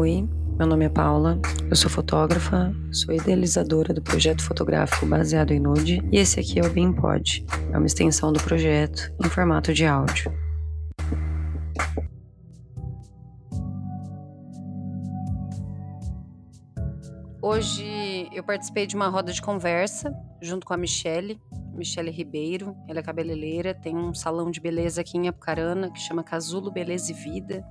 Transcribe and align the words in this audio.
Oi, 0.00 0.28
meu 0.56 0.64
nome 0.64 0.84
é 0.84 0.88
Paula, 0.88 1.40
eu 1.68 1.74
sou 1.74 1.90
fotógrafa, 1.90 2.72
sou 2.92 3.12
idealizadora 3.12 3.92
do 3.92 4.00
projeto 4.00 4.44
fotográfico 4.44 5.04
baseado 5.04 5.50
em 5.50 5.58
nude 5.58 6.00
e 6.12 6.18
esse 6.18 6.38
aqui 6.38 6.60
é 6.60 6.62
o 6.64 6.72
BeamPod, 6.72 7.44
é 7.72 7.76
uma 7.76 7.84
extensão 7.84 8.32
do 8.32 8.40
projeto 8.40 9.12
em 9.20 9.28
formato 9.28 9.74
de 9.74 9.84
áudio. 9.84 10.32
Hoje 17.42 18.28
eu 18.32 18.44
participei 18.44 18.86
de 18.86 18.94
uma 18.94 19.08
roda 19.08 19.32
de 19.32 19.42
conversa 19.42 20.14
junto 20.40 20.64
com 20.64 20.74
a 20.74 20.76
Michelle, 20.76 21.40
Michelle 21.74 22.12
Ribeiro. 22.12 22.76
Ela 22.86 23.00
é 23.00 23.02
cabeleireira, 23.02 23.74
tem 23.74 23.96
um 23.96 24.14
salão 24.14 24.48
de 24.48 24.60
beleza 24.60 25.00
aqui 25.00 25.18
em 25.18 25.26
Apucarana 25.26 25.90
que 25.90 25.98
chama 25.98 26.22
Casulo 26.22 26.70
Beleza 26.70 27.10
e 27.10 27.14
Vida. 27.14 27.66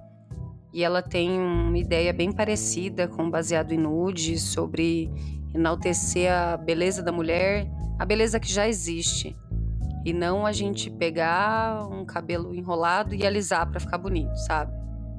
E 0.77 0.83
ela 0.83 1.01
tem 1.01 1.41
uma 1.41 1.75
ideia 1.75 2.13
bem 2.13 2.31
parecida 2.31 3.07
com 3.07 3.31
Baseado 3.31 3.71
em 3.71 3.79
Nude 3.79 4.37
sobre 4.37 5.09
enaltecer 5.51 6.31
a 6.31 6.55
beleza 6.55 7.01
da 7.01 7.11
mulher, 7.11 7.67
a 7.97 8.05
beleza 8.05 8.39
que 8.39 8.47
já 8.47 8.67
existe. 8.67 9.35
E 10.05 10.13
não 10.13 10.45
a 10.45 10.51
gente 10.51 10.91
pegar 10.91 11.83
um 11.89 12.05
cabelo 12.05 12.53
enrolado 12.53 13.15
e 13.15 13.25
alisar 13.25 13.67
para 13.67 13.79
ficar 13.79 13.97
bonito, 13.97 14.35
sabe? 14.45 14.71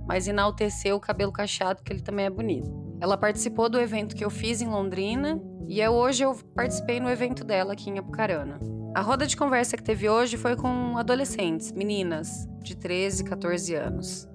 Mas 0.06 0.28
enaltecer 0.28 0.94
o 0.94 1.00
cabelo 1.00 1.32
cacheado, 1.32 1.82
que 1.82 1.92
ele 1.92 2.02
também 2.02 2.26
é 2.26 2.30
bonito. 2.30 2.70
Ela 3.00 3.16
participou 3.16 3.68
do 3.68 3.80
evento 3.80 4.14
que 4.14 4.24
eu 4.24 4.30
fiz 4.30 4.62
em 4.62 4.68
Londrina 4.68 5.42
e 5.66 5.80
é 5.80 5.90
hoje 5.90 6.22
eu 6.22 6.36
participei 6.54 7.00
no 7.00 7.10
evento 7.10 7.42
dela 7.42 7.72
aqui 7.72 7.90
em 7.90 7.98
Apucarana. 7.98 8.60
A 8.94 9.00
roda 9.00 9.26
de 9.26 9.36
conversa 9.36 9.76
que 9.76 9.82
teve 9.82 10.08
hoje 10.08 10.36
foi 10.36 10.54
com 10.54 10.96
adolescentes, 10.96 11.72
meninas 11.72 12.46
de 12.62 12.76
13, 12.76 13.24
14 13.24 13.74
anos. 13.74 14.28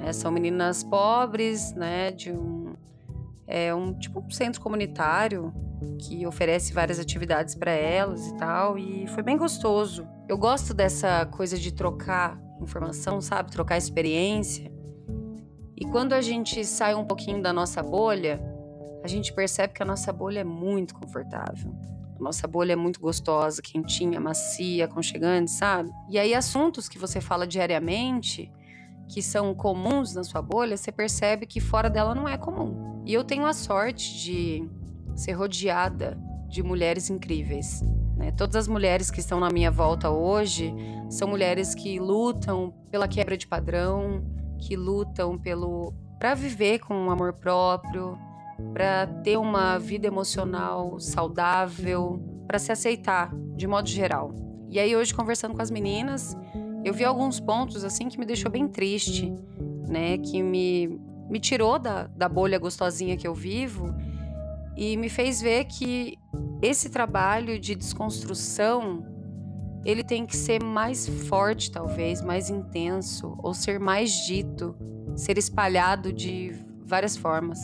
Né? 0.00 0.12
São 0.12 0.30
meninas 0.30 0.82
pobres, 0.82 1.72
né, 1.74 2.10
de 2.10 2.32
um 2.32 2.74
é 3.46 3.74
um 3.74 3.92
tipo 3.92 4.20
um 4.20 4.30
centro 4.30 4.60
comunitário 4.60 5.52
que 5.98 6.24
oferece 6.24 6.72
várias 6.72 7.00
atividades 7.00 7.56
para 7.56 7.72
elas 7.72 8.28
e 8.28 8.36
tal, 8.36 8.78
e 8.78 9.08
foi 9.08 9.24
bem 9.24 9.36
gostoso. 9.36 10.06
Eu 10.28 10.38
gosto 10.38 10.72
dessa 10.72 11.26
coisa 11.26 11.58
de 11.58 11.72
trocar 11.72 12.40
informação, 12.62 13.20
sabe? 13.20 13.50
Trocar 13.50 13.76
experiência. 13.76 14.70
E 15.76 15.84
quando 15.84 16.12
a 16.12 16.20
gente 16.20 16.64
sai 16.64 16.94
um 16.94 17.04
pouquinho 17.04 17.42
da 17.42 17.52
nossa 17.52 17.82
bolha, 17.82 18.40
a 19.02 19.08
gente 19.08 19.32
percebe 19.32 19.72
que 19.72 19.82
a 19.82 19.86
nossa 19.86 20.12
bolha 20.12 20.40
é 20.40 20.44
muito 20.44 20.94
confortável. 20.94 21.74
A 22.18 22.22
nossa 22.22 22.46
bolha 22.46 22.74
é 22.74 22.76
muito 22.76 23.00
gostosa, 23.00 23.62
quentinha, 23.62 24.20
macia, 24.20 24.84
aconchegante, 24.84 25.50
sabe? 25.50 25.90
E 26.08 26.18
aí, 26.18 26.34
assuntos 26.34 26.88
que 26.88 26.98
você 26.98 27.20
fala 27.20 27.46
diariamente, 27.46 28.52
que 29.12 29.20
são 29.20 29.52
comuns 29.52 30.14
na 30.14 30.22
sua 30.22 30.40
bolha, 30.40 30.76
você 30.76 30.92
percebe 30.92 31.44
que 31.44 31.60
fora 31.60 31.90
dela 31.90 32.14
não 32.14 32.28
é 32.28 32.38
comum. 32.38 33.02
E 33.04 33.12
eu 33.12 33.24
tenho 33.24 33.44
a 33.44 33.52
sorte 33.52 34.16
de 34.22 34.68
ser 35.16 35.32
rodeada 35.32 36.16
de 36.48 36.62
mulheres 36.62 37.10
incríveis. 37.10 37.82
Né? 38.16 38.30
Todas 38.30 38.54
as 38.54 38.68
mulheres 38.68 39.10
que 39.10 39.18
estão 39.18 39.40
na 39.40 39.50
minha 39.50 39.70
volta 39.70 40.10
hoje 40.10 40.72
são 41.08 41.26
mulheres 41.26 41.74
que 41.74 41.98
lutam 41.98 42.72
pela 42.88 43.08
quebra 43.08 43.36
de 43.36 43.48
padrão, 43.48 44.24
que 44.58 44.76
lutam 44.76 45.36
pelo 45.36 45.92
para 46.18 46.34
viver 46.34 46.78
com 46.80 46.94
um 46.94 47.10
amor 47.10 47.32
próprio, 47.32 48.16
para 48.72 49.06
ter 49.06 49.38
uma 49.38 49.78
vida 49.78 50.06
emocional 50.06 51.00
saudável, 51.00 52.22
para 52.46 52.58
se 52.58 52.70
aceitar 52.70 53.34
de 53.56 53.66
modo 53.66 53.88
geral. 53.88 54.34
E 54.68 54.78
aí 54.78 54.94
hoje 54.94 55.12
conversando 55.12 55.54
com 55.54 55.62
as 55.62 55.70
meninas, 55.70 56.36
eu 56.84 56.94
vi 56.94 57.04
alguns 57.04 57.40
pontos 57.40 57.84
assim 57.84 58.08
que 58.08 58.18
me 58.18 58.26
deixou 58.26 58.50
bem 58.50 58.68
triste, 58.68 59.32
né, 59.88 60.18
que 60.18 60.42
me 60.42 61.00
me 61.30 61.38
tirou 61.38 61.78
da, 61.78 62.08
da 62.08 62.28
bolha 62.28 62.58
gostosinha 62.58 63.16
que 63.16 63.26
eu 63.26 63.32
vivo 63.32 63.94
e 64.76 64.96
me 64.96 65.08
fez 65.08 65.40
ver 65.40 65.64
que 65.66 66.18
esse 66.60 66.90
trabalho 66.90 67.58
de 67.58 67.76
desconstrução 67.76 69.06
ele 69.84 70.02
tem 70.02 70.26
que 70.26 70.36
ser 70.36 70.62
mais 70.62 71.08
forte, 71.28 71.70
talvez, 71.70 72.20
mais 72.20 72.50
intenso, 72.50 73.34
ou 73.38 73.54
ser 73.54 73.78
mais 73.80 74.10
dito, 74.26 74.76
ser 75.16 75.38
espalhado 75.38 76.12
de 76.12 76.52
várias 76.84 77.16
formas. 77.16 77.58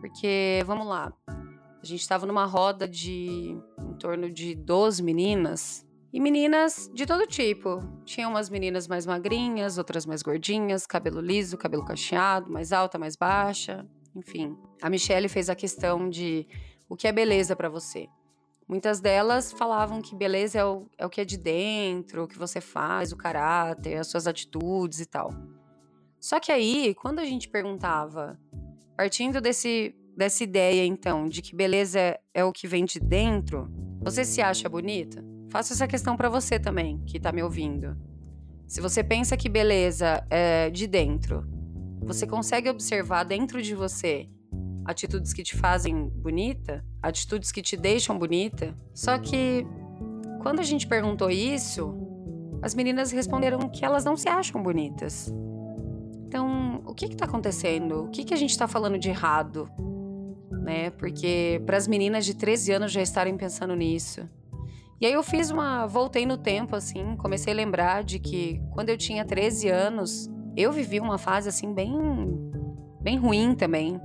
Porque, 0.00 0.62
vamos 0.66 0.86
lá, 0.86 1.12
a 1.28 1.86
gente 1.86 2.00
estava 2.00 2.26
numa 2.26 2.44
roda 2.44 2.86
de 2.86 3.56
em 3.78 3.94
torno 3.98 4.30
de 4.30 4.54
12 4.54 5.02
meninas, 5.02 5.86
e 6.14 6.20
meninas 6.20 6.88
de 6.94 7.04
todo 7.06 7.26
tipo. 7.26 7.82
Tinha 8.04 8.28
umas 8.28 8.48
meninas 8.48 8.86
mais 8.86 9.04
magrinhas, 9.04 9.78
outras 9.78 10.06
mais 10.06 10.22
gordinhas, 10.22 10.86
cabelo 10.86 11.20
liso, 11.20 11.58
cabelo 11.58 11.84
cacheado, 11.84 12.52
mais 12.52 12.72
alta, 12.72 12.96
mais 12.96 13.16
baixa, 13.16 13.84
enfim. 14.14 14.56
A 14.80 14.88
Michelle 14.88 15.28
fez 15.28 15.50
a 15.50 15.56
questão 15.56 16.08
de 16.08 16.46
o 16.88 16.94
que 16.94 17.08
é 17.08 17.12
beleza 17.12 17.56
para 17.56 17.68
você. 17.68 18.06
Muitas 18.68 19.00
delas 19.00 19.50
falavam 19.50 20.00
que 20.00 20.14
beleza 20.14 20.60
é 20.60 20.64
o, 20.64 20.86
é 20.96 21.04
o 21.04 21.10
que 21.10 21.20
é 21.20 21.24
de 21.24 21.36
dentro, 21.36 22.22
o 22.22 22.28
que 22.28 22.38
você 22.38 22.60
faz, 22.60 23.10
o 23.10 23.16
caráter, 23.16 23.96
as 23.96 24.06
suas 24.06 24.28
atitudes 24.28 25.00
e 25.00 25.06
tal. 25.06 25.34
Só 26.20 26.38
que 26.38 26.52
aí, 26.52 26.94
quando 26.94 27.18
a 27.18 27.24
gente 27.24 27.48
perguntava, 27.48 28.38
partindo 28.96 29.40
desse, 29.40 29.92
dessa 30.16 30.44
ideia 30.44 30.86
então, 30.86 31.28
de 31.28 31.42
que 31.42 31.56
beleza 31.56 31.98
é, 31.98 32.20
é 32.32 32.44
o 32.44 32.52
que 32.52 32.68
vem 32.68 32.84
de 32.84 33.00
dentro, 33.00 33.68
você 34.00 34.24
se 34.24 34.40
acha 34.40 34.68
bonita? 34.68 35.33
Faço 35.54 35.72
essa 35.72 35.86
questão 35.86 36.16
para 36.16 36.28
você 36.28 36.58
também, 36.58 36.98
que 37.06 37.20
tá 37.20 37.30
me 37.30 37.40
ouvindo. 37.40 37.96
Se 38.66 38.80
você 38.80 39.04
pensa 39.04 39.36
que 39.36 39.48
beleza 39.48 40.26
é 40.28 40.68
de 40.68 40.84
dentro, 40.88 41.46
você 42.00 42.26
consegue 42.26 42.68
observar 42.68 43.22
dentro 43.22 43.62
de 43.62 43.72
você 43.72 44.28
atitudes 44.84 45.32
que 45.32 45.44
te 45.44 45.56
fazem 45.56 46.08
bonita, 46.08 46.84
atitudes 47.00 47.52
que 47.52 47.62
te 47.62 47.76
deixam 47.76 48.18
bonita. 48.18 48.76
Só 48.92 49.16
que 49.16 49.64
quando 50.42 50.58
a 50.58 50.64
gente 50.64 50.88
perguntou 50.88 51.30
isso, 51.30 51.94
as 52.60 52.74
meninas 52.74 53.12
responderam 53.12 53.68
que 53.68 53.84
elas 53.84 54.04
não 54.04 54.16
se 54.16 54.28
acham 54.28 54.60
bonitas. 54.60 55.32
Então, 56.26 56.82
o 56.84 56.92
que 56.92 57.04
está 57.04 57.26
acontecendo? 57.26 58.06
O 58.06 58.10
que, 58.10 58.24
que 58.24 58.34
a 58.34 58.36
gente 58.36 58.50
está 58.50 58.66
falando 58.66 58.98
de 58.98 59.08
errado? 59.08 59.70
Né? 60.50 60.90
Porque 60.90 61.62
para 61.64 61.76
as 61.76 61.86
meninas 61.86 62.24
de 62.26 62.34
13 62.34 62.72
anos 62.72 62.90
já 62.90 63.00
estarem 63.00 63.36
pensando 63.36 63.76
nisso. 63.76 64.28
E 65.04 65.06
aí 65.06 65.12
eu 65.12 65.22
fiz 65.22 65.50
uma. 65.50 65.86
Voltei 65.86 66.24
no 66.24 66.38
tempo, 66.38 66.74
assim, 66.74 67.14
comecei 67.16 67.52
a 67.52 67.56
lembrar 67.56 68.02
de 68.02 68.18
que 68.18 68.58
quando 68.70 68.88
eu 68.88 68.96
tinha 68.96 69.22
13 69.22 69.68
anos, 69.68 70.30
eu 70.56 70.72
vivi 70.72 70.98
uma 70.98 71.18
fase 71.18 71.46
assim 71.46 71.74
bem. 71.74 71.92
bem 73.02 73.18
ruim 73.18 73.54
também. 73.54 74.00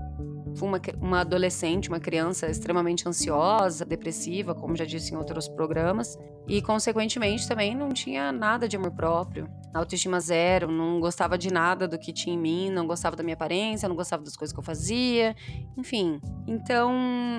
Fui 0.59 0.67
uma, 0.67 0.81
uma 0.99 1.21
adolescente, 1.21 1.87
uma 1.87 2.01
criança 2.01 2.47
extremamente 2.47 3.07
ansiosa, 3.07 3.85
depressiva, 3.85 4.53
como 4.53 4.75
já 4.75 4.83
disse 4.83 5.13
em 5.13 5.17
outros 5.17 5.47
programas, 5.47 6.19
e 6.45 6.61
consequentemente 6.61 7.47
também 7.47 7.73
não 7.73 7.87
tinha 7.89 8.29
nada 8.33 8.67
de 8.67 8.75
amor 8.75 8.91
próprio, 8.91 9.49
autoestima 9.73 10.19
zero, 10.19 10.69
não 10.69 10.99
gostava 10.99 11.37
de 11.37 11.49
nada 11.49 11.87
do 11.87 11.97
que 11.97 12.11
tinha 12.11 12.35
em 12.35 12.37
mim, 12.37 12.69
não 12.69 12.85
gostava 12.85 13.15
da 13.15 13.23
minha 13.23 13.35
aparência, 13.35 13.87
não 13.87 13.95
gostava 13.95 14.21
das 14.21 14.35
coisas 14.35 14.53
que 14.53 14.59
eu 14.59 14.63
fazia, 14.63 15.33
enfim. 15.77 16.19
Então, 16.45 16.91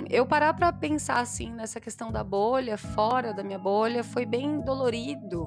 eu 0.08 0.24
parar 0.24 0.54
para 0.54 0.72
pensar 0.72 1.20
assim 1.20 1.52
nessa 1.52 1.78
questão 1.78 2.10
da 2.10 2.24
bolha, 2.24 2.78
fora 2.78 3.34
da 3.34 3.44
minha 3.44 3.58
bolha, 3.58 4.02
foi 4.02 4.24
bem 4.24 4.62
dolorido. 4.62 5.46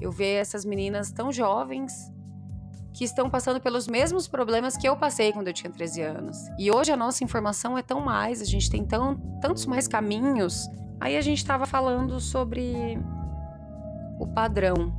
Eu 0.00 0.12
ver 0.12 0.34
essas 0.34 0.64
meninas 0.64 1.10
tão 1.10 1.32
jovens 1.32 1.92
que 3.00 3.04
estão 3.04 3.30
passando 3.30 3.58
pelos 3.62 3.88
mesmos 3.88 4.28
problemas 4.28 4.76
que 4.76 4.86
eu 4.86 4.94
passei 4.94 5.32
quando 5.32 5.48
eu 5.48 5.54
tinha 5.54 5.72
13 5.72 6.02
anos. 6.02 6.36
E 6.58 6.70
hoje 6.70 6.92
a 6.92 6.96
nossa 6.98 7.24
informação 7.24 7.78
é 7.78 7.82
tão 7.82 7.98
mais, 7.98 8.42
a 8.42 8.44
gente 8.44 8.70
tem 8.70 8.84
tão, 8.84 9.16
tantos 9.40 9.64
mais 9.64 9.88
caminhos. 9.88 10.68
Aí 11.00 11.16
a 11.16 11.22
gente 11.22 11.38
estava 11.38 11.64
falando 11.64 12.20
sobre 12.20 12.98
o 14.18 14.26
padrão. 14.26 14.92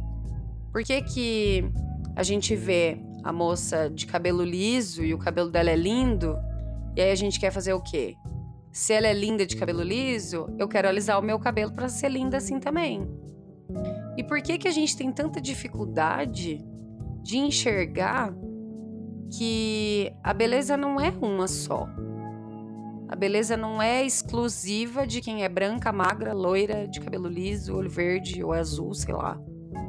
Por 0.72 0.84
que, 0.84 1.00
que 1.04 1.64
a 2.16 2.24
gente 2.24 2.56
vê 2.56 3.00
a 3.24 3.32
moça 3.32 3.88
de 3.88 4.08
cabelo 4.08 4.44
liso 4.44 5.04
e 5.04 5.14
o 5.14 5.20
cabelo 5.20 5.52
dela 5.52 5.70
é 5.70 5.76
lindo? 5.76 6.36
E 6.96 7.02
aí 7.02 7.12
a 7.12 7.16
gente 7.16 7.40
quer 7.40 7.52
fazer 7.52 7.74
o 7.74 7.82
quê? 7.82 8.16
Se 8.72 8.94
ela 8.94 9.06
é 9.06 9.14
linda 9.14 9.46
de 9.46 9.56
cabelo 9.56 9.84
liso, 9.84 10.48
eu 10.58 10.68
quero 10.68 10.88
alisar 10.88 11.20
o 11.20 11.24
meu 11.24 11.38
cabelo 11.38 11.72
para 11.72 11.88
ser 11.88 12.10
linda 12.10 12.38
assim 12.38 12.60
também. 12.60 13.08
E 14.18 14.24
por 14.24 14.42
que 14.42 14.58
que 14.58 14.68
a 14.68 14.72
gente 14.72 14.98
tem 14.98 15.12
tanta 15.12 15.40
dificuldade 15.40 16.66
de 17.22 17.38
enxergar 17.38 18.34
que 19.38 20.12
a 20.24 20.34
beleza 20.34 20.76
não 20.76 21.00
é 21.00 21.10
uma 21.22 21.48
só. 21.48 21.88
A 23.08 23.16
beleza 23.16 23.58
não 23.58 23.82
é 23.82 24.06
exclusiva 24.06 25.06
de 25.06 25.22
quem 25.22 25.44
é 25.44 25.50
branca, 25.50 25.92
magra, 25.92 26.34
loira, 26.34 26.88
de 26.88 27.00
cabelo 27.00 27.28
liso, 27.28 27.76
olho 27.76 27.90
verde 27.90 28.44
ou 28.44 28.54
azul, 28.54 28.94
sei 28.94 29.14
lá. 29.14 29.40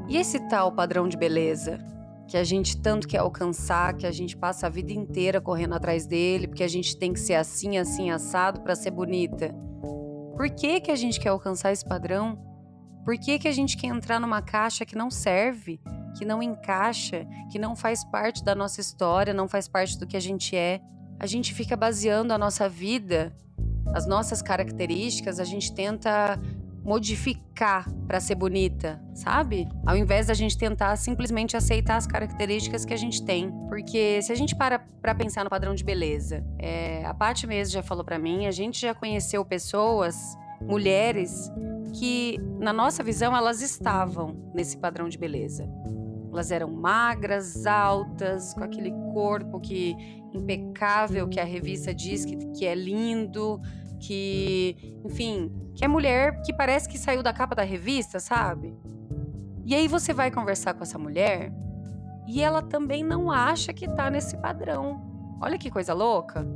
E 0.08 0.16
esse 0.16 0.40
tal 0.48 0.72
padrão 0.72 1.08
de 1.08 1.16
beleza 1.16 1.78
que 2.26 2.36
a 2.36 2.44
gente 2.44 2.80
tanto 2.80 3.06
quer 3.06 3.18
alcançar, 3.18 3.94
que 3.96 4.06
a 4.06 4.10
gente 4.10 4.36
passa 4.36 4.66
a 4.66 4.70
vida 4.70 4.92
inteira 4.92 5.40
correndo 5.40 5.74
atrás 5.74 6.06
dele, 6.06 6.48
porque 6.48 6.64
a 6.64 6.68
gente 6.68 6.96
tem 6.96 7.12
que 7.12 7.20
ser 7.20 7.34
assim, 7.34 7.78
assim, 7.78 8.10
assado 8.10 8.60
para 8.60 8.74
ser 8.74 8.90
bonita. 8.90 9.54
Por 10.36 10.48
que 10.50 10.80
que 10.80 10.90
a 10.90 10.96
gente 10.96 11.20
quer 11.20 11.28
alcançar 11.28 11.72
esse 11.72 11.84
padrão? 11.84 12.38
Por 13.04 13.18
que 13.18 13.38
que 13.38 13.48
a 13.48 13.52
gente 13.52 13.76
quer 13.76 13.88
entrar 13.88 14.18
numa 14.18 14.40
caixa 14.40 14.86
que 14.86 14.96
não 14.96 15.10
serve? 15.10 15.80
Que 16.16 16.24
não 16.24 16.42
encaixa, 16.42 17.26
que 17.50 17.58
não 17.58 17.74
faz 17.74 18.04
parte 18.04 18.44
da 18.44 18.54
nossa 18.54 18.80
história, 18.80 19.32
não 19.32 19.48
faz 19.48 19.68
parte 19.68 19.98
do 19.98 20.06
que 20.06 20.16
a 20.16 20.20
gente 20.20 20.56
é. 20.56 20.80
a 21.18 21.26
gente 21.26 21.54
fica 21.54 21.76
baseando 21.76 22.32
a 22.32 22.38
nossa 22.38 22.68
vida, 22.68 23.32
as 23.94 24.06
nossas 24.06 24.42
características, 24.42 25.38
a 25.38 25.44
gente 25.44 25.72
tenta 25.72 26.40
modificar 26.84 27.88
para 28.06 28.18
ser 28.18 28.34
bonita, 28.34 29.00
sabe? 29.14 29.68
Ao 29.86 29.96
invés 29.96 30.26
da 30.26 30.34
gente 30.34 30.58
tentar 30.58 30.96
simplesmente 30.96 31.56
aceitar 31.56 31.96
as 31.96 32.06
características 32.06 32.84
que 32.84 32.92
a 32.92 32.96
gente 32.96 33.24
tem. 33.24 33.52
Porque 33.68 34.20
se 34.22 34.32
a 34.32 34.34
gente 34.34 34.56
para 34.56 34.78
para 34.78 35.14
pensar 35.14 35.44
no 35.44 35.50
padrão 35.50 35.74
de 35.74 35.84
beleza, 35.84 36.44
é, 36.58 37.04
a 37.04 37.14
Paty 37.14 37.46
mesmo 37.46 37.74
já 37.74 37.82
falou 37.82 38.04
para 38.04 38.18
mim, 38.18 38.46
a 38.46 38.50
gente 38.50 38.80
já 38.80 38.94
conheceu 38.94 39.44
pessoas, 39.44 40.36
mulheres, 40.60 41.50
que 41.92 42.38
na 42.58 42.72
nossa 42.72 43.02
visão 43.02 43.36
elas 43.36 43.60
estavam 43.62 44.50
nesse 44.54 44.76
padrão 44.76 45.08
de 45.08 45.18
beleza. 45.18 45.68
Elas 46.32 46.50
eram 46.50 46.70
magras, 46.70 47.66
altas, 47.66 48.54
com 48.54 48.64
aquele 48.64 48.90
corpo 49.12 49.60
que 49.60 49.94
impecável 50.32 51.28
que 51.28 51.38
a 51.38 51.44
revista 51.44 51.94
diz 51.94 52.24
que, 52.24 52.36
que 52.52 52.64
é 52.64 52.74
lindo, 52.74 53.60
que, 54.00 54.98
enfim, 55.04 55.52
que 55.74 55.84
é 55.84 55.88
mulher 55.88 56.40
que 56.42 56.52
parece 56.52 56.88
que 56.88 56.98
saiu 56.98 57.22
da 57.22 57.34
capa 57.34 57.54
da 57.54 57.62
revista, 57.62 58.18
sabe? 58.18 58.74
E 59.64 59.74
aí 59.74 59.86
você 59.86 60.14
vai 60.14 60.30
conversar 60.30 60.72
com 60.74 60.82
essa 60.82 60.98
mulher 60.98 61.52
e 62.26 62.42
ela 62.42 62.62
também 62.62 63.04
não 63.04 63.30
acha 63.30 63.72
que 63.72 63.86
tá 63.86 64.10
nesse 64.10 64.36
padrão. 64.38 65.38
Olha 65.40 65.58
que 65.58 65.70
coisa 65.70 65.92
louca. 65.92 66.46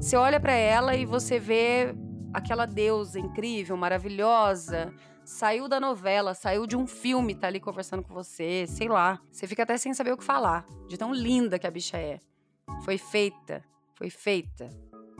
Você 0.00 0.16
olha 0.16 0.40
para 0.40 0.52
ela 0.52 0.96
e 0.96 1.06
você 1.06 1.38
vê 1.38 1.94
aquela 2.34 2.66
deusa 2.66 3.18
incrível, 3.20 3.76
maravilhosa, 3.76 4.92
saiu 5.24 5.68
da 5.68 5.78
novela, 5.78 6.34
saiu 6.34 6.66
de 6.66 6.76
um 6.76 6.86
filme, 6.86 7.34
tá 7.34 7.46
ali 7.46 7.60
conversando 7.60 8.02
com 8.02 8.12
você, 8.12 8.66
sei 8.66 8.88
lá. 8.88 9.20
Você 9.30 9.46
fica 9.46 9.62
até 9.62 9.78
sem 9.78 9.94
saber 9.94 10.12
o 10.12 10.16
que 10.16 10.24
falar, 10.24 10.66
de 10.88 10.98
tão 10.98 11.14
linda 11.14 11.58
que 11.58 11.66
a 11.66 11.70
bicha 11.70 11.96
é. 11.96 12.20
Foi 12.84 12.98
feita, 12.98 13.64
foi 13.94 14.10
feita. 14.10 14.68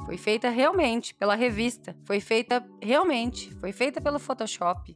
Foi 0.05 0.19
feita 0.19 0.51
realmente 0.51 1.15
pela 1.15 1.35
revista. 1.35 1.97
Foi 2.05 2.21
feita 2.21 2.63
realmente. 2.83 3.55
Foi 3.55 3.73
feita 3.73 4.01
pelo 4.01 4.19
Photoshop. 4.19 4.95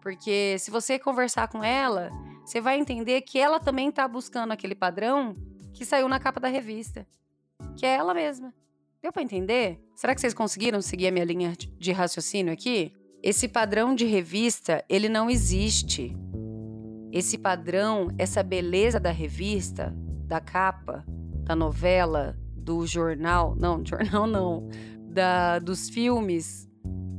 Porque 0.00 0.56
se 0.58 0.70
você 0.70 0.98
conversar 0.98 1.48
com 1.48 1.62
ela, 1.62 2.10
você 2.44 2.60
vai 2.60 2.78
entender 2.78 3.20
que 3.22 3.38
ela 3.38 3.58
também 3.58 3.90
tá 3.90 4.06
buscando 4.06 4.52
aquele 4.52 4.74
padrão 4.74 5.34
que 5.74 5.84
saiu 5.84 6.08
na 6.08 6.20
capa 6.20 6.40
da 6.40 6.48
revista. 6.48 7.06
Que 7.76 7.84
é 7.84 7.96
ela 7.96 8.14
mesma. 8.14 8.54
Deu 9.02 9.12
para 9.12 9.22
entender? 9.22 9.80
Será 9.94 10.14
que 10.14 10.20
vocês 10.20 10.34
conseguiram 10.34 10.80
seguir 10.80 11.08
a 11.08 11.10
minha 11.10 11.24
linha 11.24 11.52
de 11.78 11.92
raciocínio 11.92 12.52
aqui? 12.52 12.92
Esse 13.22 13.48
padrão 13.48 13.94
de 13.94 14.04
revista, 14.04 14.84
ele 14.88 15.08
não 15.08 15.30
existe. 15.30 16.16
Esse 17.12 17.38
padrão, 17.38 18.08
essa 18.18 18.42
beleza 18.42 18.98
da 18.98 19.10
revista, 19.10 19.94
da 20.26 20.40
capa, 20.40 21.04
da 21.44 21.54
novela, 21.54 22.36
do 22.54 22.86
jornal, 22.86 23.54
não, 23.56 23.82
jornal 23.86 24.26
não, 24.26 24.68
da, 25.08 25.58
dos 25.58 25.88
filmes, 25.88 26.68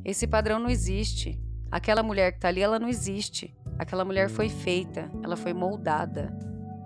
esse 0.04 0.28
padrão 0.28 0.60
não 0.60 0.70
existe. 0.70 1.42
Aquela 1.70 2.02
mulher 2.02 2.32
que 2.32 2.40
tá 2.40 2.48
ali, 2.48 2.62
ela 2.62 2.80
não 2.80 2.88
existe. 2.88 3.54
Aquela 3.78 4.06
mulher 4.06 4.30
foi 4.30 4.50
feita, 4.50 5.12
ela 5.24 5.36
foi 5.36 5.54
moldada. 5.54 6.34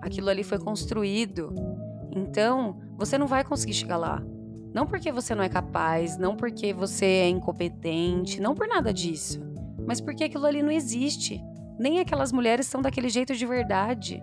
Aquilo 0.00 0.28
ali 0.28 0.42
foi 0.42 0.58
construído. 0.58 1.54
Então, 2.10 2.80
você 2.96 3.16
não 3.16 3.26
vai 3.26 3.44
conseguir 3.44 3.74
chegar 3.74 3.96
lá. 3.96 4.22
Não 4.74 4.86
porque 4.86 5.12
você 5.12 5.34
não 5.34 5.44
é 5.44 5.48
capaz, 5.48 6.16
não 6.16 6.34
porque 6.34 6.72
você 6.72 7.04
é 7.04 7.28
incompetente, 7.28 8.40
não 8.40 8.54
por 8.54 8.66
nada 8.66 8.92
disso, 8.92 9.42
mas 9.86 10.00
porque 10.00 10.24
aquilo 10.24 10.46
ali 10.46 10.62
não 10.62 10.70
existe. 10.70 11.42
Nem 11.78 12.00
aquelas 12.00 12.32
mulheres 12.32 12.66
são 12.66 12.80
daquele 12.80 13.08
jeito 13.08 13.34
de 13.34 13.44
verdade. 13.44 14.22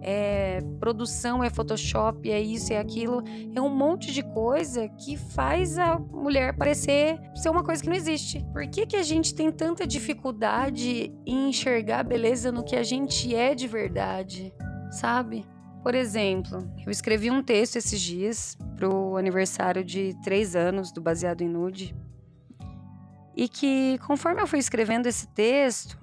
É 0.00 0.60
produção, 0.78 1.42
é 1.42 1.50
Photoshop, 1.50 2.30
é 2.30 2.40
isso, 2.40 2.72
é 2.72 2.78
aquilo. 2.78 3.24
É 3.54 3.60
um 3.60 3.68
monte 3.68 4.12
de 4.12 4.22
coisa 4.22 4.88
que 4.88 5.16
faz 5.16 5.78
a 5.78 5.98
mulher 5.98 6.56
parecer 6.56 7.18
ser 7.34 7.50
uma 7.50 7.64
coisa 7.64 7.82
que 7.82 7.88
não 7.88 7.96
existe. 7.96 8.46
Por 8.52 8.66
que, 8.68 8.86
que 8.86 8.96
a 8.96 9.02
gente 9.02 9.34
tem 9.34 9.50
tanta 9.50 9.84
dificuldade 9.84 11.12
em 11.26 11.48
enxergar 11.48 12.04
beleza 12.04 12.52
no 12.52 12.62
que 12.62 12.76
a 12.76 12.84
gente 12.84 13.34
é 13.34 13.54
de 13.54 13.66
verdade? 13.66 14.54
Sabe? 14.92 15.44
Por 15.86 15.94
exemplo, 15.94 16.68
eu 16.84 16.90
escrevi 16.90 17.30
um 17.30 17.40
texto 17.40 17.76
esses 17.76 18.00
dias 18.00 18.58
pro 18.76 19.16
aniversário 19.16 19.84
de 19.84 20.16
três 20.20 20.56
anos 20.56 20.90
do 20.90 21.00
Baseado 21.00 21.42
em 21.42 21.48
Nude. 21.48 21.94
E 23.36 23.48
que, 23.48 23.96
conforme 24.04 24.42
eu 24.42 24.48
fui 24.48 24.58
escrevendo 24.58 25.06
esse 25.06 25.28
texto, 25.28 25.96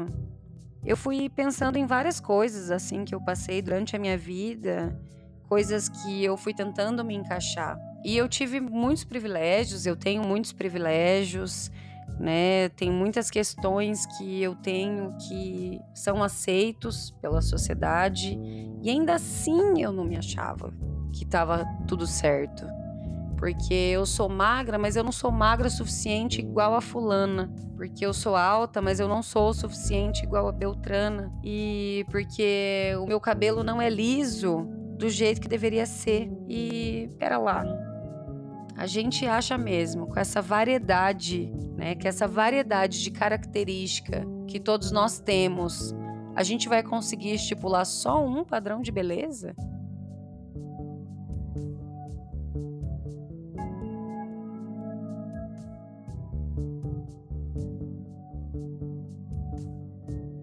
eu 0.85 0.95
fui 0.95 1.27
pensando 1.27 1.77
em 1.77 1.85
várias 1.85 2.21
coisas 2.21 2.71
assim 2.71 3.03
que 3.03 3.13
eu 3.13 3.19
passei 3.19 3.61
durante 3.61 3.93
a 3.93 3.99
minha 3.99 4.17
vida, 4.17 4.97
coisas 5.49 5.89
que 5.89 6.23
eu 6.23 6.37
fui 6.37 6.53
tentando 6.53 7.03
me 7.03 7.15
encaixar. 7.15 7.77
E 8.05 8.15
eu 8.15 8.29
tive 8.29 8.61
muitos 8.61 9.03
privilégios, 9.03 9.85
eu 9.85 9.97
tenho 9.97 10.23
muitos 10.23 10.53
privilégios, 10.53 11.69
né? 12.19 12.69
Tem 12.69 12.91
muitas 12.91 13.29
questões 13.29 14.05
que 14.17 14.41
eu 14.41 14.55
tenho 14.55 15.15
que 15.27 15.79
são 15.93 16.23
aceitos 16.23 17.11
pela 17.21 17.41
sociedade 17.41 18.39
e 18.81 18.89
ainda 18.89 19.15
assim 19.15 19.81
eu 19.81 19.91
não 19.91 20.05
me 20.05 20.17
achava 20.17 20.73
que 21.11 21.23
estava 21.23 21.65
tudo 21.87 22.07
certo. 22.07 22.65
Porque 23.37 23.73
eu 23.73 24.05
sou 24.05 24.29
magra, 24.29 24.77
mas 24.77 24.95
eu 24.95 25.03
não 25.03 25.11
sou 25.11 25.29
magra 25.29 25.67
o 25.67 25.71
suficiente 25.71 26.39
igual 26.39 26.75
a 26.75 26.81
fulana. 26.81 27.53
Porque 27.75 28.05
eu 28.05 28.13
sou 28.13 28.37
alta, 28.37 28.81
mas 28.81 29.01
eu 29.01 29.07
não 29.09 29.21
sou 29.21 29.49
o 29.49 29.53
suficiente 29.53 30.23
igual 30.23 30.47
a 30.47 30.51
Beltrana. 30.51 31.29
E 31.43 32.05
porque 32.09 32.93
o 33.01 33.05
meu 33.05 33.19
cabelo 33.19 33.61
não 33.61 33.81
é 33.81 33.89
liso 33.89 34.65
do 34.97 35.09
jeito 35.09 35.41
que 35.41 35.49
deveria 35.49 35.85
ser. 35.85 36.31
E 36.47 37.09
pera 37.19 37.37
lá, 37.37 37.65
a 38.75 38.85
gente 38.87 39.25
acha 39.25 39.57
mesmo 39.57 40.07
com 40.07 40.19
essa 40.19 40.41
variedade, 40.41 41.51
né, 41.75 41.95
que 41.95 42.07
essa 42.07 42.27
variedade 42.27 43.01
de 43.01 43.11
característica 43.11 44.25
que 44.47 44.59
todos 44.59 44.91
nós 44.91 45.19
temos, 45.19 45.93
a 46.35 46.43
gente 46.43 46.67
vai 46.67 46.81
conseguir 46.81 47.31
estipular 47.31 47.85
só 47.85 48.25
um 48.25 48.43
padrão 48.43 48.81
de 48.81 48.91
beleza? 48.91 49.55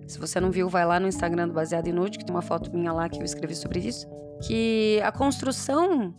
Se 0.07 0.19
você 0.19 0.41
não 0.41 0.51
viu, 0.51 0.69
vai 0.69 0.85
lá 0.85 0.99
no 0.99 1.07
Instagram 1.07 1.47
do 1.47 1.55
Baseado 1.55 1.87
em 1.87 1.93
Nude, 1.93 2.19
que 2.19 2.25
tem 2.25 2.35
uma 2.35 2.43
foto 2.43 2.73
minha 2.73 2.93
lá 2.93 3.09
que 3.09 3.21
eu 3.21 3.25
escrevi 3.25 3.55
sobre 3.55 3.79
isso. 3.79 4.09
Que 4.43 5.01
a 5.05 5.13
construção 5.13 6.13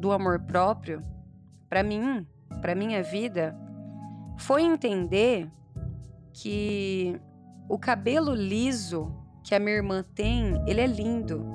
do 0.00 0.10
amor 0.10 0.40
próprio 0.40 1.00
para 1.68 1.82
mim, 1.82 2.26
para 2.60 2.74
minha 2.74 3.02
vida, 3.02 3.56
foi 4.38 4.62
entender 4.62 5.50
que 6.32 7.18
o 7.68 7.78
cabelo 7.78 8.34
liso 8.34 9.12
que 9.42 9.54
a 9.54 9.60
minha 9.60 9.76
irmã 9.76 10.04
tem, 10.14 10.60
ele 10.66 10.80
é 10.80 10.86
lindo. 10.86 11.46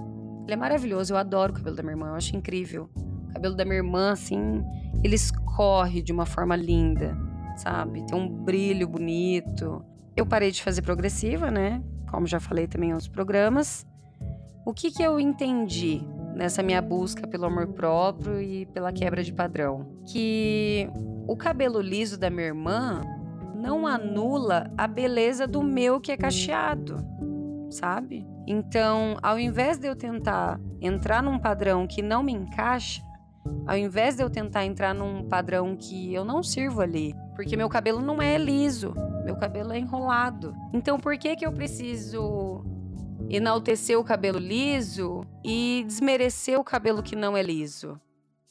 Ele 0.46 0.54
é 0.54 0.56
maravilhoso, 0.56 1.14
eu 1.14 1.18
adoro 1.18 1.52
o 1.52 1.56
cabelo 1.56 1.76
da 1.76 1.84
minha 1.84 1.94
irmã, 1.94 2.08
eu 2.08 2.16
acho 2.16 2.36
incrível. 2.36 2.90
O 3.30 3.34
cabelo 3.34 3.56
da 3.56 3.66
minha 3.66 3.78
irmã, 3.78 4.12
assim, 4.12 4.64
ele 5.04 5.16
escorre 5.16 6.02
de 6.02 6.12
uma 6.12 6.26
forma 6.26 6.56
linda, 6.56 7.18
sabe? 7.58 8.06
Tem 8.06 8.18
um 8.18 8.28
brilho 8.28 8.88
bonito. 8.88 9.84
Eu 10.16 10.26
parei 10.26 10.52
de 10.52 10.64
fazer 10.64 10.82
progressiva, 10.82 11.52
né? 11.52 11.84
Como 12.10 12.26
já 12.26 12.40
falei 12.40 12.68
também 12.68 12.90
em 12.90 12.94
outros 12.94 13.10
programas. 13.10 13.86
O 14.66 14.74
que 14.74 14.92
que 14.92 15.04
eu 15.04 15.20
entendi 15.20 16.02
nessa 16.36 16.64
minha 16.64 16.82
busca 16.82 17.28
pelo 17.28 17.46
amor 17.46 17.68
próprio 17.68 18.42
e 18.42 18.66
pela 18.68 18.92
quebra 18.92 19.24
de 19.24 19.34
padrão. 19.34 19.88
Que 20.06 20.90
o 21.28 21.36
cabelo 21.36 21.82
liso 21.82 22.18
da 22.18 22.30
minha 22.30 22.48
irmã 22.48 23.02
não 23.56 23.86
anula 23.86 24.72
a 24.78 24.88
beleza 24.88 25.46
do 25.46 25.62
meu 25.62 26.00
que 26.00 26.12
é 26.12 26.18
cacheado, 26.18 26.98
sabe? 27.70 28.26
Então, 28.48 29.18
ao 29.22 29.40
invés 29.40 29.78
de 29.78 29.88
eu 29.88 29.96
tentar 29.96 30.60
entrar 30.82 31.22
num 31.22 31.38
padrão 31.38 31.86
que 31.86 32.02
não 32.02 32.24
me 32.24 32.34
encaixa, 32.34 33.02
ao 33.68 33.78
invés 33.78 34.16
de 34.16 34.24
eu 34.24 34.30
tentar 34.30 34.66
entrar 34.66 34.94
num 34.94 35.24
padrão 35.24 35.76
que 35.76 36.14
eu 36.14 36.26
não 36.26 36.44
sirvo 36.44 36.82
ali, 36.82 37.16
porque 37.36 37.56
meu 37.56 37.70
cabelo 37.70 38.02
não 38.02 38.22
é 38.22 38.38
liso, 38.38 38.94
meu 39.24 39.36
cabelo 39.36 39.72
é 39.72 39.80
enrolado. 39.80 40.54
Então, 40.74 41.00
por 41.00 41.18
que 41.18 41.36
que 41.36 41.46
eu 41.46 41.52
preciso 41.52 42.64
enaltecer 43.32 43.98
o 43.98 44.04
cabelo 44.04 44.38
liso 44.38 45.26
e 45.44 45.84
desmerecer 45.88 46.60
o 46.60 46.64
cabelo 46.64 47.02
que 47.02 47.16
não 47.16 47.38
é 47.38 47.42
liso. 47.42 48.00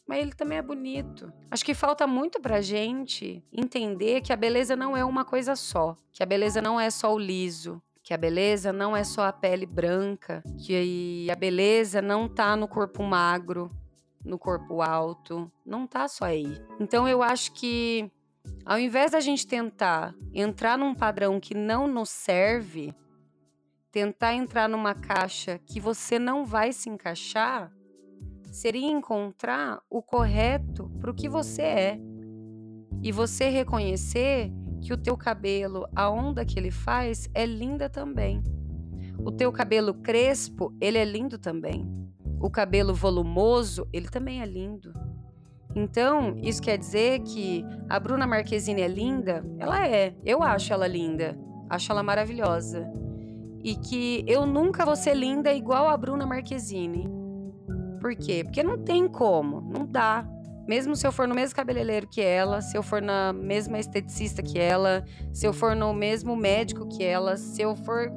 Mas 0.07 0.21
ele 0.23 0.33
também 0.33 0.59
é 0.59 0.63
bonito. 0.63 1.33
Acho 1.51 1.65
que 1.65 1.75
falta 1.75 2.07
muito 2.07 2.41
pra 2.41 2.61
gente 2.61 3.45
entender 3.53 4.23
que 4.23 4.33
a 4.33 4.37
beleza 4.37 4.75
não 4.75 4.97
é 4.97 5.05
uma 5.05 5.25
coisa 5.25 5.55
só. 5.55 5.97
Que 6.13 6.23
a 6.23 6.27
beleza 6.27 6.61
não 6.61 6.81
é 6.81 6.91
só 6.91 7.15
o 7.15 7.19
liso. 7.19 7.81
Que 8.03 8.15
a 8.15 8.17
beleza 8.17 8.73
não 8.73 8.97
é 8.97 9.05
só 9.05 9.23
a 9.23 9.33
pele 9.33 9.67
branca. 9.67 10.43
Que 10.59 11.29
a 11.31 11.37
beleza 11.37 12.03
não 12.03 12.27
tá 12.27 12.57
no 12.57 12.67
corpo 12.67 13.05
magro, 13.05 13.71
no 14.25 14.37
corpo 14.39 14.83
alto. 14.83 15.53
Não 15.65 15.87
tá 15.87 16.09
só 16.09 16.25
aí. 16.25 16.61
Então 16.81 17.07
eu 17.07 17.23
acho 17.23 17.53
que 17.53 18.11
ao 18.65 18.79
invés 18.79 19.13
da 19.13 19.21
gente 19.21 19.47
tentar 19.47 20.15
entrar 20.35 20.77
num 20.77 20.95
padrão 20.95 21.39
que 21.39 21.55
não 21.55 21.87
nos 21.87 22.09
serve, 22.09 22.95
tentar 23.91 24.35
entrar 24.35 24.69
numa 24.69 24.95
caixa 24.95 25.59
que 25.67 25.81
você 25.81 26.19
não 26.19 26.45
vai 26.45 26.73
se 26.73 26.89
encaixar, 26.89 27.73
seria 28.51 28.91
encontrar 28.91 29.81
o 29.89 30.03
correto 30.03 30.91
para 31.01 31.11
o 31.11 31.15
que 31.15 31.29
você 31.29 31.63
é. 31.63 32.01
E 33.03 33.11
você 33.11 33.49
reconhecer 33.49 34.53
que 34.81 34.93
o 34.93 34.97
teu 34.97 35.17
cabelo, 35.17 35.87
a 35.95 36.09
onda 36.09 36.45
que 36.45 36.59
ele 36.59 36.71
faz 36.71 37.29
é 37.35 37.45
linda 37.45 37.89
também. 37.89 38.43
O 39.19 39.31
teu 39.31 39.53
cabelo 39.53 39.95
crespo, 39.95 40.75
ele 40.81 40.99
é 40.99 41.05
lindo 41.05 41.39
também. 41.39 41.87
O 42.41 42.51
cabelo 42.51 42.95
volumoso, 42.95 43.87
ele 43.93 44.09
também 44.09 44.41
é 44.41 44.47
lindo. 44.47 44.93
Então, 45.75 46.37
isso 46.43 46.63
quer 46.63 46.77
dizer 46.77 47.21
que 47.21 47.65
a 47.89 48.01
Bruna 48.01 48.27
Marquezine 48.27 48.81
é 48.81 48.89
linda? 48.89 49.45
Ela 49.59 49.87
é. 49.87 50.15
Eu 50.25 50.43
acho 50.43 50.73
ela 50.73 50.87
linda. 50.87 51.39
Acho 51.69 51.93
ela 51.93 52.03
maravilhosa. 52.03 52.91
E 53.63 53.77
que 53.77 54.25
eu 54.27 54.47
nunca 54.47 54.85
vou 54.85 54.97
ser 54.97 55.15
linda 55.15 55.53
igual 55.53 55.89
a 55.89 55.97
Bruna 55.97 56.27
Marquezine. 56.27 57.09
Por 58.01 58.15
quê? 58.17 58.43
Porque 58.43 58.63
não 58.63 58.79
tem 58.79 59.07
como, 59.07 59.61
não 59.61 59.87
dá. 59.87 60.27
Mesmo 60.67 60.95
se 60.95 61.07
eu 61.07 61.13
for 61.13 61.27
no 61.27 61.35
mesmo 61.35 61.57
cabeleireiro 61.57 62.07
que 62.07 62.21
ela, 62.21 62.63
se 62.63 62.77
eu 62.77 62.83
for 62.83 63.03
na 63.03 63.33
mesma 63.33 63.79
esteticista 63.79 64.43
que 64.43 64.59
ela, 64.59 65.05
se 65.33 65.47
eu 65.47 65.53
for 65.53 65.75
no 65.75 65.93
mesmo 65.93 66.37
médico 66.37 66.89
que 66.89 67.03
ela, 67.03 67.37
se 67.37 67.61
eu 67.61 67.75
for. 67.75 68.11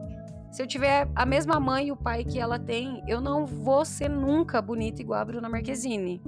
Se 0.52 0.62
eu 0.62 0.68
tiver 0.68 1.10
a 1.16 1.26
mesma 1.26 1.60
mãe 1.60 1.88
e 1.88 1.92
o 1.92 1.98
pai 1.98 2.24
que 2.24 2.40
ela 2.40 2.60
tem, 2.60 3.04
eu 3.08 3.20
não 3.20 3.44
vou 3.44 3.84
ser 3.84 4.08
nunca 4.08 4.62
bonita 4.62 5.02
igual 5.02 5.20
a 5.20 5.26
Bruna 5.26 5.50
Marquezine. 5.50 6.22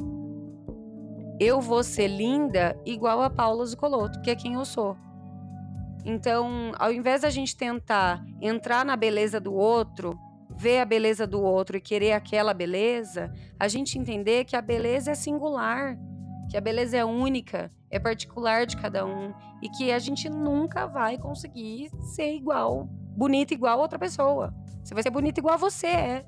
Eu 1.40 1.62
vou 1.62 1.84
ser 1.84 2.08
linda 2.08 2.76
igual 2.86 3.22
a 3.22 3.30
Paula 3.30 3.64
Zucoloto, 3.66 4.20
que 4.22 4.32
é 4.32 4.36
quem 4.36 4.54
eu 4.54 4.66
sou. 4.66 4.98
Então, 6.06 6.72
ao 6.78 6.94
invés 6.94 7.22
da 7.22 7.32
gente 7.32 7.58
tentar 7.58 8.24
entrar 8.40 8.86
na 8.86 8.96
beleza 8.96 9.40
do 9.40 9.52
outro, 9.52 10.18
ver 10.56 10.80
a 10.80 10.86
beleza 10.86 11.26
do 11.26 11.42
outro 11.42 11.78
e 11.78 11.82
querer 11.82 12.14
aquela 12.14 12.54
beleza, 12.54 13.34
a 13.60 13.68
gente 13.68 13.98
entender 13.98 14.46
que 14.46 14.56
a 14.56 14.62
beleza 14.62 15.12
é 15.12 15.16
singular, 15.16 15.98
que 16.50 16.56
a 16.56 16.62
beleza 16.62 16.96
é 16.96 17.04
única, 17.04 17.72
é 17.90 17.98
particular 17.98 18.68
de 18.68 18.78
cada 18.78 19.04
um 19.04 19.34
e 19.64 19.70
que 19.70 19.92
a 19.92 19.98
gente 19.98 20.30
nunca 20.30 20.86
vai 20.86 21.18
conseguir 21.18 21.90
ser 22.14 22.36
igual, 22.36 22.88
bonita 23.18 23.56
igual 23.56 23.80
a 23.80 23.82
outra 23.82 23.98
pessoa. 23.98 24.54
Você 24.84 24.94
vai 24.94 25.02
ser 25.02 25.10
bonita 25.10 25.40
igual 25.40 25.56
a 25.56 25.58
você 25.58 25.88
é. 25.88 26.26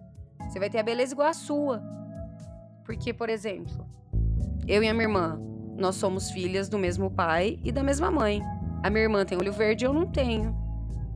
Você 0.49 0.57
vai 0.57 0.71
ter 0.71 0.79
a 0.79 0.83
beleza 0.83 1.13
igual 1.13 1.29
a 1.29 1.33
sua. 1.33 1.83
Porque, 2.83 3.13
por 3.13 3.29
exemplo, 3.29 3.87
eu 4.67 4.81
e 4.81 4.87
a 4.87 4.93
minha 4.93 5.03
irmã, 5.03 5.39
nós 5.77 5.95
somos 5.95 6.31
filhas 6.31 6.67
do 6.67 6.79
mesmo 6.79 7.11
pai 7.11 7.59
e 7.63 7.71
da 7.71 7.83
mesma 7.83 8.09
mãe. 8.09 8.41
A 8.83 8.89
minha 8.89 9.03
irmã 9.03 9.25
tem 9.25 9.37
olho 9.37 9.51
verde 9.51 9.85
e 9.85 9.87
eu 9.87 9.93
não 9.93 10.05
tenho. 10.05 10.55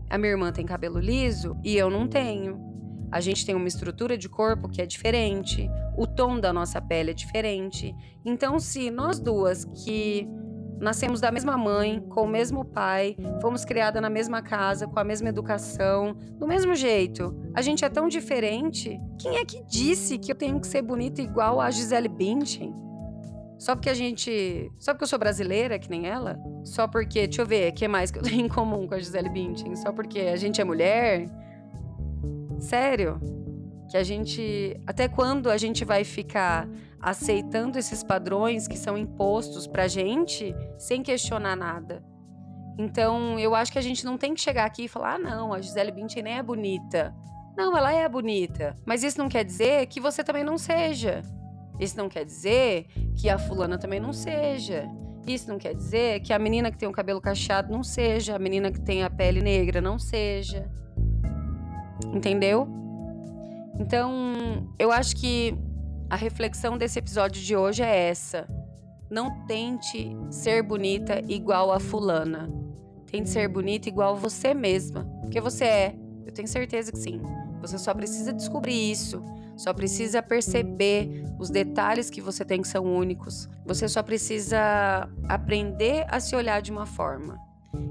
A 0.10 0.18
minha 0.18 0.32
irmã 0.32 0.51
tem 0.51 0.65
cabelo 0.65 1.00
liso 1.00 1.58
e 1.63 1.77
eu 1.77 1.89
não 1.89 2.08
tenho. 2.08 2.60
A 3.12 3.20
gente 3.20 3.46
tem 3.46 3.56
uma 3.56 3.68
estrutura 3.68 4.18
de 4.18 4.30
corpo 4.30 4.70
que 4.70 4.82
é 4.82 4.86
diferente, 4.86 5.70
o 5.98 6.08
tom 6.08 6.39
da 6.39 6.53
nossa 6.53 6.82
pele 6.82 7.12
é 7.12 7.13
diferente. 7.13 7.94
Então, 8.24 8.58
se 8.58 8.89
nós 8.89 9.20
duas 9.20 9.65
que 9.65 10.27
nascemos 10.80 11.22
da 11.22 11.32
mesma 11.32 11.58
mãe, 11.58 12.00
com 12.10 12.24
o 12.24 12.27
mesmo 12.27 12.65
pai, 12.65 13.15
fomos 13.41 13.63
criadas 13.63 14.01
na 14.01 14.10
mesma 14.10 14.41
casa, 14.41 14.88
com 14.88 15.00
a 15.00 15.03
mesma 15.03 15.30
educação, 15.30 16.13
do 16.39 16.48
mesmo 16.48 16.74
jeito, 16.74 17.38
a 17.53 17.62
gente 17.62 17.86
é 17.86 17.89
tão 17.89 18.08
diferente, 18.08 19.00
quem 19.20 19.38
é 19.38 19.46
que 19.46 19.62
disse 19.63 20.18
que 20.18 20.32
eu 20.32 20.36
tenho 20.36 20.60
que 20.60 20.68
ser 20.68 20.82
bonita 20.82 21.22
igual 21.22 21.62
a 21.62 21.70
Gisele 21.70 22.08
Bündchen? 22.08 22.74
Só 23.62 23.75
porque 23.75 23.91
a 23.91 23.94
gente. 23.94 24.72
Só 24.80 24.91
porque 24.91 25.03
eu 25.03 25.08
sou 25.08 25.20
brasileira, 25.20 25.77
que 25.77 25.88
nem 25.88 26.08
ela? 26.08 26.36
Só 26.63 26.88
porque. 26.88 27.27
Deixa 27.27 27.44
eu 27.44 27.46
ver, 27.46 27.72
o 27.72 27.75
que 27.75 27.88
mais 27.88 28.10
que 28.10 28.18
eu 28.18 28.24
tenho 28.25 28.48
em 28.48 28.50
comum 28.50 28.88
com 28.88 28.96
a 28.96 28.98
Gisele 28.98 29.30
Bündchen? 29.30 29.75
Só 29.75 29.91
porque 29.91 30.18
a 30.22 30.36
gente 30.36 30.60
é 30.60 30.63
mulher? 30.63 31.30
Sério? 32.60 33.22
Que 33.88 33.98
a 33.98 34.03
gente. 34.03 34.75
Até 34.88 35.08
quando 35.08 35.48
a 35.48 35.58
gente 35.58 35.86
vai 35.86 36.03
ficar 36.03 36.68
aceitando 37.00 37.77
esses 37.77 38.03
padrões 38.03 38.68
que 38.68 38.80
são 38.80 38.98
impostos 38.98 39.68
pra 39.68 39.88
gente 39.88 40.56
sem 40.80 41.03
questionar 41.03 41.56
nada? 41.56 42.03
Então, 42.80 43.38
eu 43.38 43.53
acho 43.53 43.72
que 43.72 43.77
a 43.77 43.84
gente 43.84 44.03
não 44.03 44.18
tem 44.18 44.34
que 44.34 44.41
chegar 44.41 44.65
aqui 44.65 44.86
e 44.86 44.88
falar: 44.88 45.13
ah, 45.13 45.20
não, 45.20 45.53
a 45.53 45.62
Gisele 45.62 45.91
Bündchen 45.91 46.24
nem 46.24 46.34
é 46.39 46.41
bonita. 46.41 47.13
Não, 47.56 47.77
ela 47.77 47.94
é 47.94 48.10
bonita. 48.10 48.75
Mas 48.88 49.03
isso 49.03 49.20
não 49.20 49.30
quer 49.30 49.46
dizer 49.46 49.86
que 49.86 50.00
você 50.00 50.24
também 50.24 50.44
não 50.44 50.58
seja. 50.58 51.22
Isso 51.80 51.98
não 51.98 52.08
quer 52.10 52.25
dizer 52.25 52.88
que 53.16 53.30
a 53.30 53.38
fulana 53.38 53.78
também 53.78 54.00
não 54.00 54.13
seja. 54.13 54.90
Isso 55.28 55.50
não 55.50 55.58
quer 55.58 55.75
dizer 55.75 56.20
que 56.22 56.34
a 56.34 56.40
menina 56.40 56.72
que 56.72 56.78
tem 56.78 56.90
o 56.90 56.92
cabelo 56.92 57.22
cacheado 57.22 57.72
não 57.72 57.84
seja, 57.84 58.36
a 58.36 58.40
menina 58.40 58.72
que 58.72 58.82
tem 58.82 59.04
a 59.04 59.10
pele 59.10 59.42
negra 59.42 59.80
não 59.80 60.00
seja. 60.00 60.70
Entendeu? 62.13 62.68
Então, 63.80 64.13
eu 64.78 64.92
acho 64.92 65.16
que 65.16 65.56
a 66.10 66.16
reflexão 66.16 66.78
desse 66.78 67.00
episódio 67.00 67.42
de 67.42 67.56
hoje 67.56 67.82
é 67.84 68.10
essa. 68.10 68.48
Não 69.10 69.46
tente 69.46 70.16
ser 70.30 70.63
bonita 70.63 71.22
igual 71.28 71.72
a 71.72 71.80
fulana. 71.80 72.50
Tente 73.06 73.30
ser 73.30 73.48
bonita 73.48 73.90
igual 73.90 74.16
você 74.16 74.54
mesma. 74.54 75.06
Porque 75.22 75.40
você 75.40 75.66
é. 75.66 75.96
Eu 76.25 76.32
tenho 76.32 76.48
certeza 76.48 76.92
que 76.92 76.98
sim. 76.98 77.22
Você 77.62 77.78
só 77.78 77.94
precisa 77.94 78.34
descobrir 78.34 78.92
isso. 78.92 79.24
Só 79.62 79.75
precisa 79.75 80.24
perceber 80.24 81.24
os 81.38 81.51
detalhes 81.51 82.10
que 82.10 82.20
você 82.20 82.44
tem 82.44 82.63
que 82.63 82.68
são 82.68 82.84
únicos. 82.84 83.48
Você 83.63 83.88
só 83.88 84.01
precisa 84.01 85.08
aprender 85.30 86.03
a 86.10 86.20
se 86.20 86.36
olhar 86.36 86.63
de 86.63 86.72
uma 86.72 86.88
forma. 86.88 87.38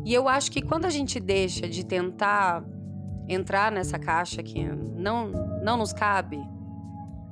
E 0.04 0.12
eu 0.12 0.28
acho 0.28 0.50
que 0.50 0.62
quando 0.62 0.84
a 0.86 0.90
gente 0.90 1.20
deixa 1.20 1.68
de 1.68 1.86
tentar 1.86 2.64
entrar 3.28 3.70
nessa 3.70 4.00
caixa 4.00 4.42
que 4.42 4.64
não, 4.64 5.28
não 5.62 5.76
nos 5.76 5.92
cabe, 5.92 6.40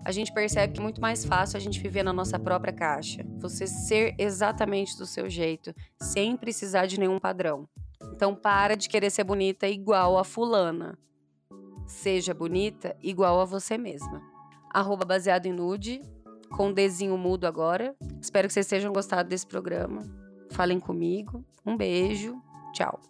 a 0.05 0.13
gente 0.13 0.33
percebe 0.33 0.73
que 0.73 0.79
é 0.79 0.83
muito 0.85 1.01
mais 1.01 1.25
fácil 1.25 1.57
a 1.57 1.61
gente 1.61 1.81
viver 1.81 2.05
na 2.05 2.13
nossa 2.13 2.39
própria 2.39 2.73
caixa. 2.73 3.27
Você 3.41 3.67
ser 3.67 4.15
exatamente 4.19 4.97
do 4.97 5.05
seu 5.05 5.29
jeito, 5.29 5.75
sem 6.01 6.37
precisar 6.37 6.87
de 6.87 7.01
nenhum 7.01 7.19
padrão. 7.19 7.69
Então 8.15 8.37
para 8.37 8.77
de 8.77 8.89
querer 8.89 9.11
ser 9.11 9.25
bonita 9.25 9.67
igual 9.67 10.17
a 10.17 10.23
fulana. 10.23 10.97
Seja 11.89 12.35
bonita 12.35 12.95
igual 13.03 13.41
a 13.41 13.47
você 13.47 13.79
mesma. 13.79 14.23
Arroba 14.71 15.07
baseado 15.07 15.47
em 15.47 15.53
nude, 15.53 16.03
com 16.51 16.71
desenho 16.71 17.17
mudo 17.17 17.47
agora. 17.47 17.97
Espero 18.21 18.47
que 18.47 18.53
vocês 18.53 18.67
tenham 18.67 18.93
gostado 18.93 19.29
desse 19.29 19.47
programa. 19.47 20.03
Falem 20.51 20.79
comigo. 20.79 21.43
Um 21.65 21.77
beijo. 21.77 22.41
Tchau. 22.75 23.01